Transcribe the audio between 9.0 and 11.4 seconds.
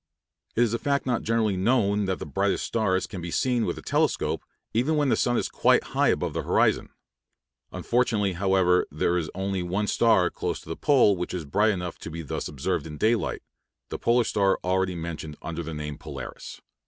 is only one star close to the pole which